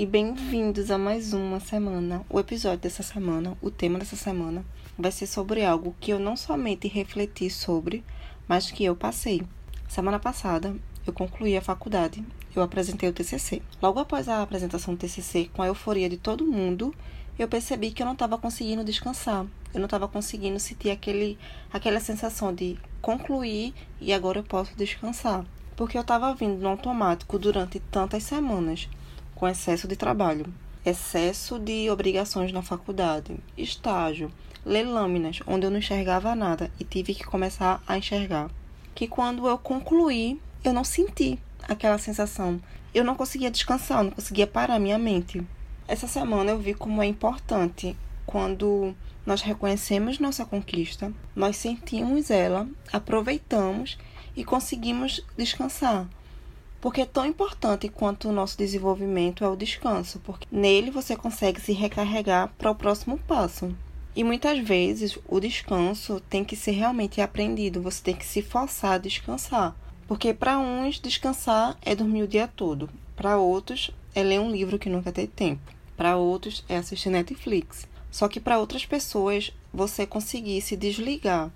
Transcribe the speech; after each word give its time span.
E 0.00 0.06
bem-vindos 0.06 0.90
a 0.90 0.96
mais 0.96 1.34
uma 1.34 1.60
semana. 1.60 2.24
O 2.30 2.40
episódio 2.40 2.78
dessa 2.78 3.02
semana, 3.02 3.54
o 3.60 3.70
tema 3.70 3.98
dessa 3.98 4.16
semana, 4.16 4.64
vai 4.98 5.12
ser 5.12 5.26
sobre 5.26 5.62
algo 5.62 5.94
que 6.00 6.10
eu 6.10 6.18
não 6.18 6.38
somente 6.38 6.88
refleti 6.88 7.50
sobre, 7.50 8.02
mas 8.48 8.70
que 8.70 8.82
eu 8.82 8.96
passei. 8.96 9.42
Semana 9.86 10.18
passada, 10.18 10.74
eu 11.06 11.12
concluí 11.12 11.54
a 11.54 11.60
faculdade, 11.60 12.24
eu 12.56 12.62
apresentei 12.62 13.10
o 13.10 13.12
TCC. 13.12 13.60
Logo 13.82 14.00
após 14.00 14.26
a 14.26 14.40
apresentação 14.40 14.94
do 14.94 15.00
TCC, 15.00 15.50
com 15.52 15.60
a 15.60 15.66
euforia 15.66 16.08
de 16.08 16.16
todo 16.16 16.46
mundo, 16.46 16.94
eu 17.38 17.46
percebi 17.46 17.90
que 17.90 18.00
eu 18.00 18.06
não 18.06 18.14
estava 18.14 18.38
conseguindo 18.38 18.82
descansar. 18.82 19.44
Eu 19.74 19.80
não 19.80 19.84
estava 19.84 20.08
conseguindo 20.08 20.58
sentir 20.58 20.88
aquele, 20.88 21.38
aquela 21.70 22.00
sensação 22.00 22.54
de 22.54 22.78
concluir 23.02 23.74
e 24.00 24.14
agora 24.14 24.38
eu 24.38 24.44
posso 24.44 24.74
descansar. 24.74 25.44
Porque 25.76 25.98
eu 25.98 26.02
estava 26.02 26.34
vindo 26.34 26.58
no 26.58 26.70
automático 26.70 27.38
durante 27.38 27.78
tantas 27.78 28.22
semanas 28.22 28.88
com 29.40 29.48
excesso 29.48 29.88
de 29.88 29.96
trabalho, 29.96 30.52
excesso 30.84 31.58
de 31.58 31.88
obrigações 31.88 32.52
na 32.52 32.60
faculdade, 32.60 33.34
estágio, 33.56 34.30
ler 34.66 34.82
lâminas 34.82 35.40
onde 35.46 35.64
eu 35.66 35.70
não 35.70 35.78
enxergava 35.78 36.34
nada 36.34 36.70
e 36.78 36.84
tive 36.84 37.14
que 37.14 37.24
começar 37.24 37.82
a 37.88 37.96
enxergar. 37.96 38.50
Que 38.94 39.08
quando 39.08 39.48
eu 39.48 39.56
concluí, 39.56 40.38
eu 40.62 40.74
não 40.74 40.84
senti 40.84 41.38
aquela 41.66 41.96
sensação. 41.96 42.60
Eu 42.92 43.02
não 43.02 43.14
conseguia 43.14 43.50
descansar, 43.50 44.00
eu 44.00 44.04
não 44.04 44.10
conseguia 44.10 44.46
parar 44.46 44.78
minha 44.78 44.98
mente. 44.98 45.42
Essa 45.88 46.06
semana 46.06 46.50
eu 46.50 46.58
vi 46.58 46.74
como 46.74 47.02
é 47.02 47.06
importante 47.06 47.96
quando 48.26 48.94
nós 49.24 49.40
reconhecemos 49.40 50.18
nossa 50.18 50.44
conquista, 50.44 51.10
nós 51.34 51.56
sentimos 51.56 52.30
ela, 52.30 52.68
aproveitamos 52.92 53.96
e 54.36 54.44
conseguimos 54.44 55.24
descansar. 55.34 56.06
Porque 56.80 57.02
é 57.02 57.06
tão 57.06 57.26
importante 57.26 57.88
quanto 57.88 58.28
o 58.28 58.32
nosso 58.32 58.56
desenvolvimento 58.56 59.44
é 59.44 59.48
o 59.48 59.56
descanso, 59.56 60.18
porque 60.20 60.46
nele 60.50 60.90
você 60.90 61.14
consegue 61.14 61.60
se 61.60 61.72
recarregar 61.72 62.50
para 62.56 62.70
o 62.70 62.74
próximo 62.74 63.18
passo. 63.18 63.74
E 64.16 64.24
muitas 64.24 64.58
vezes 64.58 65.18
o 65.28 65.38
descanso 65.38 66.20
tem 66.28 66.44
que 66.44 66.56
ser 66.56 66.72
realmente 66.72 67.20
aprendido, 67.20 67.82
você 67.82 68.02
tem 68.02 68.16
que 68.16 68.26
se 68.26 68.42
forçar 68.42 68.92
a 68.92 68.98
descansar. 68.98 69.76
Porque 70.08 70.34
para 70.34 70.58
uns 70.58 70.98
descansar 70.98 71.76
é 71.82 71.94
dormir 71.94 72.22
o 72.22 72.28
dia 72.28 72.48
todo, 72.48 72.90
para 73.14 73.36
outros 73.36 73.90
é 74.14 74.22
ler 74.22 74.40
um 74.40 74.50
livro 74.50 74.78
que 74.78 74.88
nunca 74.88 75.12
tem 75.12 75.26
tempo, 75.26 75.62
para 75.96 76.16
outros 76.16 76.64
é 76.68 76.76
assistir 76.76 77.10
Netflix. 77.10 77.86
Só 78.10 78.26
que 78.26 78.40
para 78.40 78.58
outras 78.58 78.84
pessoas 78.84 79.52
você 79.72 80.04
conseguir 80.04 80.60
se 80.62 80.76
desligar 80.76 81.52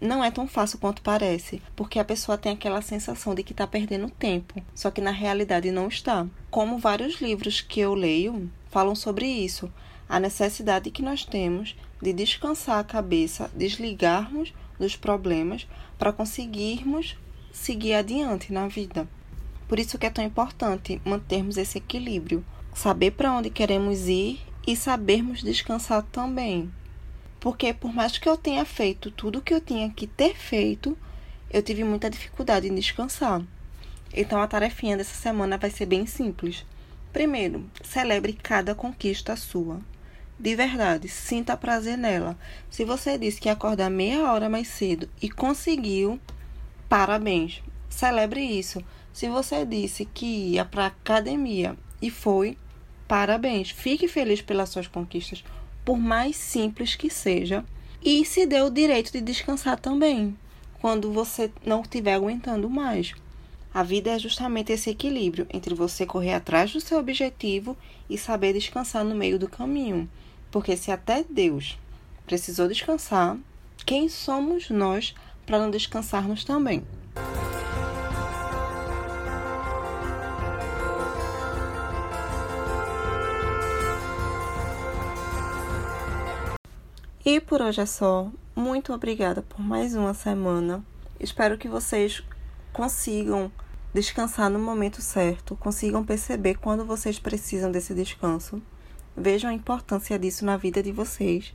não 0.00 0.24
é 0.24 0.30
tão 0.30 0.48
fácil 0.48 0.78
quanto 0.78 1.02
parece, 1.02 1.60
porque 1.76 1.98
a 1.98 2.04
pessoa 2.04 2.38
tem 2.38 2.52
aquela 2.52 2.80
sensação 2.80 3.34
de 3.34 3.42
que 3.42 3.52
está 3.52 3.66
perdendo 3.66 4.08
tempo, 4.08 4.62
só 4.74 4.90
que 4.90 5.00
na 5.00 5.10
realidade 5.10 5.70
não 5.70 5.88
está. 5.88 6.26
Como 6.50 6.78
vários 6.78 7.20
livros 7.20 7.60
que 7.60 7.80
eu 7.80 7.94
leio 7.94 8.50
falam 8.70 8.94
sobre 8.94 9.26
isso, 9.26 9.70
a 10.08 10.18
necessidade 10.18 10.90
que 10.90 11.02
nós 11.02 11.24
temos 11.24 11.76
de 12.00 12.12
descansar 12.12 12.78
a 12.78 12.84
cabeça, 12.84 13.50
desligarmos 13.54 14.54
dos 14.78 14.96
problemas 14.96 15.68
para 15.98 16.12
conseguirmos 16.12 17.16
seguir 17.52 17.94
adiante 17.94 18.52
na 18.52 18.66
vida. 18.68 19.06
Por 19.68 19.78
isso 19.78 19.98
que 19.98 20.06
é 20.06 20.10
tão 20.10 20.24
importante 20.24 21.00
mantermos 21.04 21.56
esse 21.56 21.78
equilíbrio, 21.78 22.44
saber 22.74 23.12
para 23.12 23.32
onde 23.32 23.50
queremos 23.50 24.08
ir 24.08 24.40
e 24.66 24.74
sabermos 24.74 25.42
descansar 25.42 26.02
também. 26.10 26.70
Porque 27.40 27.72
por 27.72 27.92
mais 27.92 28.18
que 28.18 28.28
eu 28.28 28.36
tenha 28.36 28.64
feito 28.66 29.10
tudo 29.10 29.38
o 29.38 29.42
que 29.42 29.54
eu 29.54 29.60
tinha 29.60 29.88
que 29.90 30.06
ter 30.06 30.36
feito, 30.36 30.96
eu 31.50 31.62
tive 31.62 31.82
muita 31.82 32.10
dificuldade 32.10 32.68
em 32.68 32.74
descansar. 32.74 33.42
Então 34.12 34.40
a 34.40 34.46
tarefinha 34.46 34.96
dessa 34.96 35.14
semana 35.14 35.56
vai 35.56 35.70
ser 35.70 35.86
bem 35.86 36.06
simples. 36.06 36.66
Primeiro, 37.12 37.68
celebre 37.82 38.34
cada 38.34 38.74
conquista 38.74 39.34
sua. 39.36 39.80
De 40.38 40.54
verdade, 40.54 41.08
sinta 41.08 41.56
prazer 41.56 41.98
nela. 41.98 42.38
Se 42.70 42.84
você 42.84 43.18
disse 43.18 43.40
que 43.40 43.48
ia 43.48 43.52
acordar 43.52 43.90
meia 43.90 44.30
hora 44.30 44.48
mais 44.48 44.68
cedo 44.68 45.08
e 45.20 45.28
conseguiu, 45.28 46.20
parabéns. 46.88 47.62
Celebre 47.88 48.40
isso. 48.40 48.82
Se 49.12 49.28
você 49.28 49.64
disse 49.64 50.04
que 50.04 50.52
ia 50.52 50.64
para 50.64 50.86
academia 50.86 51.76
e 52.00 52.10
foi, 52.10 52.56
parabéns. 53.08 53.70
Fique 53.70 54.06
feliz 54.06 54.40
pelas 54.40 54.68
suas 54.68 54.86
conquistas 54.86 55.44
por 55.90 55.98
mais 55.98 56.36
simples 56.36 56.94
que 56.94 57.10
seja, 57.10 57.64
e 58.00 58.24
se 58.24 58.46
dê 58.46 58.62
o 58.62 58.70
direito 58.70 59.10
de 59.10 59.20
descansar 59.20 59.76
também, 59.76 60.38
quando 60.80 61.12
você 61.12 61.50
não 61.66 61.80
estiver 61.80 62.14
aguentando 62.14 62.70
mais. 62.70 63.12
A 63.74 63.82
vida 63.82 64.10
é 64.10 64.16
justamente 64.16 64.70
esse 64.70 64.88
equilíbrio 64.88 65.48
entre 65.52 65.74
você 65.74 66.06
correr 66.06 66.34
atrás 66.34 66.72
do 66.72 66.80
seu 66.80 66.96
objetivo 66.96 67.76
e 68.08 68.16
saber 68.16 68.52
descansar 68.52 69.04
no 69.04 69.16
meio 69.16 69.36
do 69.36 69.48
caminho. 69.48 70.08
Porque 70.48 70.76
se 70.76 70.92
até 70.92 71.24
Deus 71.28 71.76
precisou 72.24 72.68
descansar, 72.68 73.36
quem 73.84 74.08
somos 74.08 74.70
nós 74.70 75.12
para 75.44 75.58
não 75.58 75.72
descansarmos 75.72 76.44
também? 76.44 76.84
E 87.32 87.38
por 87.38 87.62
hoje 87.62 87.80
é 87.80 87.86
só. 87.86 88.28
Muito 88.56 88.92
obrigada 88.92 89.40
por 89.40 89.60
mais 89.60 89.94
uma 89.94 90.12
semana. 90.12 90.84
Espero 91.20 91.56
que 91.56 91.68
vocês 91.68 92.24
consigam 92.72 93.52
descansar 93.94 94.50
no 94.50 94.58
momento 94.58 95.00
certo, 95.00 95.54
consigam 95.54 96.04
perceber 96.04 96.56
quando 96.56 96.84
vocês 96.84 97.20
precisam 97.20 97.70
desse 97.70 97.94
descanso. 97.94 98.60
Vejam 99.16 99.48
a 99.48 99.54
importância 99.54 100.18
disso 100.18 100.44
na 100.44 100.56
vida 100.56 100.82
de 100.82 100.90
vocês. 100.90 101.52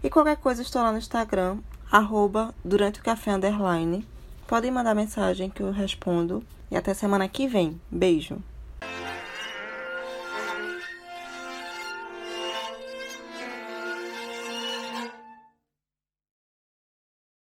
E 0.00 0.08
qualquer 0.08 0.36
coisa, 0.36 0.62
estou 0.62 0.80
lá 0.80 0.92
no 0.92 0.98
Instagram, 0.98 1.58
arroba 1.90 2.54
durante 2.64 3.00
o 3.00 3.02
café 3.02 3.32
underline. 3.32 4.06
Podem 4.46 4.70
mandar 4.70 4.94
mensagem 4.94 5.50
que 5.50 5.60
eu 5.60 5.72
respondo. 5.72 6.40
E 6.70 6.76
até 6.76 6.94
semana 6.94 7.26
que 7.26 7.48
vem. 7.48 7.80
Beijo! 7.90 8.40